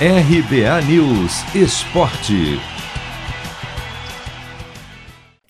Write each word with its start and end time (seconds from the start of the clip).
RBA 0.00 0.82
News 0.88 1.54
Esporte. 1.54 2.58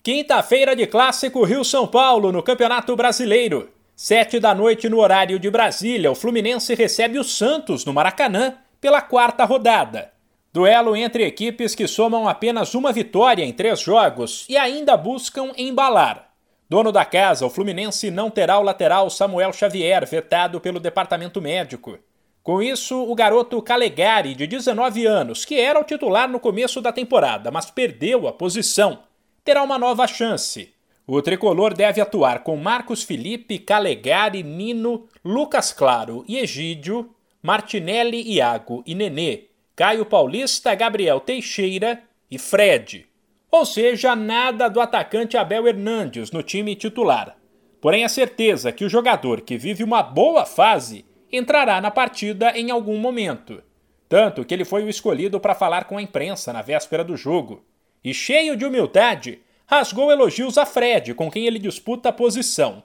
Quinta-feira 0.03 0.75
de 0.75 0.85
clássico 0.85 1.43
Rio-São 1.43 1.87
Paulo 1.87 2.31
no 2.31 2.43
Campeonato 2.43 2.95
Brasileiro. 2.95 3.71
Sete 3.95 4.39
da 4.39 4.53
noite 4.53 4.87
no 4.87 4.99
horário 4.99 5.39
de 5.39 5.49
Brasília, 5.49 6.11
o 6.11 6.15
Fluminense 6.15 6.75
recebe 6.75 7.17
o 7.17 7.23
Santos 7.23 7.85
no 7.85 7.91
Maracanã 7.91 8.53
pela 8.79 9.01
quarta 9.01 9.43
rodada. 9.45 10.11
Duelo 10.53 10.95
entre 10.95 11.25
equipes 11.25 11.73
que 11.73 11.87
somam 11.87 12.27
apenas 12.27 12.75
uma 12.75 12.93
vitória 12.93 13.43
em 13.43 13.51
três 13.51 13.79
jogos 13.79 14.45
e 14.47 14.55
ainda 14.55 14.95
buscam 14.95 15.53
embalar. 15.57 16.29
Dono 16.69 16.91
da 16.91 17.03
casa, 17.03 17.47
o 17.47 17.49
Fluminense 17.49 18.11
não 18.11 18.29
terá 18.29 18.59
o 18.59 18.63
lateral 18.63 19.09
Samuel 19.09 19.51
Xavier, 19.51 20.05
vetado 20.05 20.61
pelo 20.61 20.79
departamento 20.79 21.41
médico. 21.41 21.97
Com 22.45 22.61
isso, 22.61 23.01
o 23.01 23.15
garoto 23.15 23.59
Calegari, 23.59 24.35
de 24.35 24.45
19 24.45 25.03
anos, 25.07 25.43
que 25.43 25.59
era 25.59 25.79
o 25.79 25.83
titular 25.83 26.29
no 26.29 26.39
começo 26.39 26.79
da 26.79 26.91
temporada, 26.91 27.49
mas 27.49 27.71
perdeu 27.71 28.27
a 28.27 28.31
posição, 28.31 28.99
terá 29.43 29.63
uma 29.63 29.79
nova 29.79 30.05
chance. 30.05 30.71
O 31.07 31.23
tricolor 31.23 31.73
deve 31.73 31.99
atuar 31.99 32.43
com 32.43 32.55
Marcos 32.55 33.01
Felipe, 33.01 33.57
Calegari, 33.57 34.43
Nino, 34.43 35.07
Lucas 35.25 35.73
Claro 35.73 36.23
e 36.27 36.37
Egídio, 36.37 37.09
Martinelli, 37.41 38.21
Iago 38.35 38.83
e 38.85 38.93
Nenê, 38.93 39.45
Caio 39.75 40.05
Paulista, 40.05 40.75
Gabriel 40.75 41.19
Teixeira 41.19 42.03
e 42.29 42.37
Fred. 42.37 43.07
Ou 43.49 43.65
seja, 43.65 44.15
nada 44.15 44.67
do 44.67 44.79
atacante 44.79 45.35
Abel 45.35 45.67
Hernandes 45.67 46.29
no 46.29 46.43
time 46.43 46.75
titular. 46.75 47.35
Porém, 47.81 48.05
a 48.05 48.09
certeza 48.09 48.71
que 48.71 48.85
o 48.85 48.89
jogador 48.89 49.41
que 49.41 49.57
vive 49.57 49.83
uma 49.83 50.03
boa 50.03 50.45
fase 50.45 51.05
entrará 51.31 51.79
na 51.81 51.91
partida 51.91 52.51
em 52.57 52.71
algum 52.71 52.97
momento. 52.97 53.61
Tanto 54.07 54.45
que 54.45 54.53
ele 54.53 54.65
foi 54.65 54.83
o 54.83 54.89
escolhido 54.89 55.39
para 55.39 55.55
falar 55.55 55.85
com 55.85 55.97
a 55.97 56.01
imprensa 56.01 56.53
na 56.53 56.61
véspera 56.61 57.03
do 57.03 57.17
jogo. 57.17 57.63
E 58.03 58.13
cheio 58.13 58.55
de 58.55 58.65
humildade, 58.65 59.39
rasgou 59.65 60.11
elogios 60.11 60.57
a 60.57 60.65
Fred, 60.65 61.13
com 61.13 61.31
quem 61.31 61.47
ele 61.47 61.59
disputa 61.59 62.09
a 62.09 62.13
posição. 62.13 62.83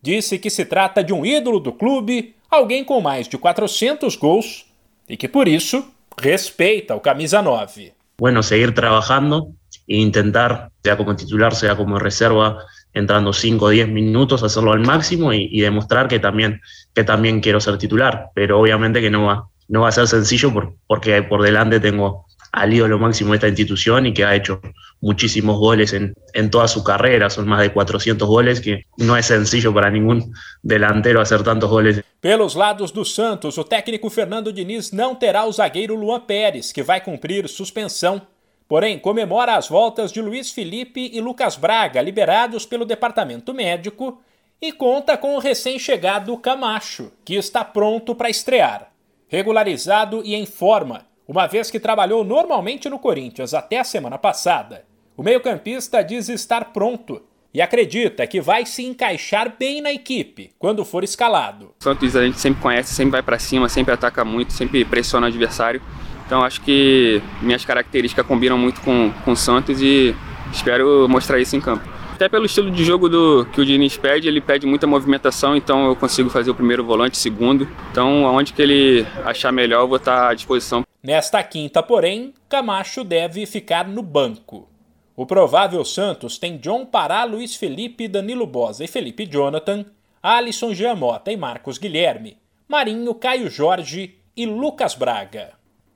Disse 0.00 0.38
que 0.38 0.50
se 0.50 0.64
trata 0.64 1.02
de 1.02 1.12
um 1.12 1.24
ídolo 1.24 1.58
do 1.58 1.72
clube, 1.72 2.34
alguém 2.50 2.84
com 2.84 3.00
mais 3.00 3.26
de 3.26 3.36
400 3.36 4.14
gols 4.16 4.66
e 5.08 5.16
que 5.16 5.26
por 5.26 5.48
isso 5.48 5.84
respeita 6.20 6.94
o 6.94 7.00
camisa 7.00 7.40
9. 7.40 7.92
Bueno, 8.18 8.42
seguir 8.42 8.74
trabajando 8.74 9.54
e 9.88 10.00
intentar, 10.00 10.70
sea 10.84 10.96
como 10.96 11.14
titular, 11.14 11.54
sea 11.54 11.74
como 11.74 11.96
reserva, 11.96 12.58
entrando 12.94 13.32
5 13.32 13.64
o 13.64 13.68
10 13.68 13.88
minutos, 13.88 14.42
hacerlo 14.42 14.72
al 14.72 14.80
máximo 14.80 15.32
y, 15.32 15.48
y, 15.50 15.60
demostrar 15.60 16.08
que 16.08 16.18
también, 16.18 16.60
que 16.94 17.04
también 17.04 17.40
quiero 17.40 17.60
ser 17.60 17.78
titular. 17.78 18.30
Pero 18.34 18.60
obviamente 18.60 19.00
que 19.00 19.10
no 19.10 19.26
va, 19.26 19.48
no 19.68 19.82
va 19.82 19.88
a 19.88 19.92
ser 19.92 20.08
sencillo 20.08 20.52
por, 20.52 20.74
porque 20.86 21.22
por 21.22 21.42
delante 21.42 21.80
tengo 21.80 22.26
al 22.52 22.72
ídolo 22.72 22.98
máximo 22.98 23.30
de 23.30 23.36
esta 23.36 23.48
institución 23.48 24.06
y 24.06 24.14
que 24.14 24.24
ha 24.24 24.34
hecho 24.34 24.60
muchísimos 25.00 25.58
goles 25.58 25.92
en, 25.92 26.14
en, 26.32 26.50
toda 26.50 26.66
su 26.66 26.82
carrera, 26.82 27.30
son 27.30 27.46
más 27.46 27.60
de 27.60 27.72
400 27.72 28.26
goles, 28.26 28.60
que 28.60 28.84
no 28.96 29.16
es 29.16 29.26
sencillo 29.26 29.72
para 29.72 29.90
ningún 29.90 30.32
delantero 30.62 31.20
hacer 31.20 31.42
tantos 31.42 31.70
goles. 31.70 32.02
Pelos 32.20 32.56
lados 32.56 32.92
do 32.92 33.04
Santos, 33.04 33.58
o 33.58 33.64
técnico 33.64 34.10
Fernando 34.10 34.52
Diniz 34.52 34.90
não 34.90 35.14
terá 35.14 35.44
o 35.44 35.52
zagueiro 35.52 35.94
Luan 35.94 36.20
Pérez, 36.20 36.72
que 36.72 36.82
vai 36.82 37.00
cumprir 37.00 37.48
suspensão 37.48 38.22
Porém, 38.68 38.98
comemora 38.98 39.56
as 39.56 39.66
voltas 39.66 40.12
de 40.12 40.20
Luiz 40.20 40.50
Felipe 40.50 41.10
e 41.12 41.22
Lucas 41.22 41.56
Braga, 41.56 42.02
liberados 42.02 42.66
pelo 42.66 42.84
departamento 42.84 43.54
médico, 43.54 44.20
e 44.60 44.70
conta 44.72 45.16
com 45.16 45.36
o 45.36 45.38
recém-chegado 45.38 46.36
Camacho, 46.36 47.10
que 47.24 47.34
está 47.34 47.64
pronto 47.64 48.14
para 48.14 48.28
estrear. 48.28 48.92
Regularizado 49.26 50.22
e 50.22 50.34
em 50.34 50.44
forma, 50.44 51.06
uma 51.26 51.46
vez 51.46 51.70
que 51.70 51.80
trabalhou 51.80 52.22
normalmente 52.22 52.90
no 52.90 52.98
Corinthians 52.98 53.54
até 53.54 53.78
a 53.78 53.84
semana 53.84 54.18
passada, 54.18 54.84
o 55.16 55.22
meio-campista 55.22 56.02
diz 56.02 56.28
estar 56.28 56.66
pronto 56.66 57.22
e 57.54 57.62
acredita 57.62 58.26
que 58.26 58.40
vai 58.40 58.66
se 58.66 58.84
encaixar 58.84 59.54
bem 59.58 59.80
na 59.80 59.92
equipe 59.92 60.52
quando 60.58 60.84
for 60.84 61.02
escalado. 61.02 61.74
Santos 61.80 62.14
a 62.14 62.24
gente 62.24 62.38
sempre 62.38 62.60
conhece, 62.60 62.94
sempre 62.94 63.12
vai 63.12 63.22
para 63.22 63.38
cima, 63.38 63.68
sempre 63.68 63.94
ataca 63.94 64.24
muito, 64.24 64.52
sempre 64.52 64.84
pressiona 64.84 65.26
o 65.26 65.28
adversário. 65.30 65.80
Então 66.28 66.44
acho 66.44 66.60
que 66.60 67.22
minhas 67.40 67.64
características 67.64 68.26
combinam 68.26 68.58
muito 68.58 68.82
com, 68.82 69.10
com 69.24 69.32
o 69.32 69.36
Santos 69.36 69.80
e 69.80 70.14
espero 70.52 71.08
mostrar 71.08 71.40
isso 71.40 71.56
em 71.56 71.60
campo. 71.60 71.88
Até 72.12 72.28
pelo 72.28 72.44
estilo 72.44 72.70
de 72.70 72.84
jogo 72.84 73.08
do 73.08 73.46
que 73.46 73.62
o 73.62 73.64
Diniz 73.64 73.96
pede, 73.96 74.28
ele 74.28 74.42
pede 74.42 74.66
muita 74.66 74.86
movimentação, 74.86 75.56
então 75.56 75.86
eu 75.86 75.96
consigo 75.96 76.28
fazer 76.28 76.50
o 76.50 76.54
primeiro 76.54 76.84
volante, 76.84 77.16
segundo. 77.16 77.66
Então, 77.90 78.26
aonde 78.26 78.52
que 78.52 78.60
ele 78.60 79.06
achar 79.24 79.50
melhor, 79.52 79.82
eu 79.82 79.88
vou 79.88 79.96
estar 79.96 80.28
à 80.28 80.34
disposição. 80.34 80.84
Nesta 81.02 81.42
quinta, 81.42 81.82
porém, 81.82 82.34
Camacho 82.46 83.04
deve 83.04 83.46
ficar 83.46 83.88
no 83.88 84.02
banco. 84.02 84.68
O 85.16 85.24
provável 85.24 85.82
Santos 85.82 86.36
tem 86.36 86.58
John 86.58 86.84
Pará, 86.84 87.24
Luiz 87.24 87.56
Felipe, 87.56 88.06
Danilo 88.06 88.46
Bosa 88.46 88.84
e 88.84 88.88
Felipe 88.88 89.24
Jonathan, 89.24 89.86
Alisson 90.22 90.74
Giamota 90.74 91.32
e 91.32 91.36
Marcos 91.38 91.78
Guilherme, 91.78 92.36
Marinho, 92.68 93.14
Caio 93.14 93.48
Jorge 93.48 94.16
e 94.36 94.44
Lucas 94.44 94.94
Braga. 94.94 95.57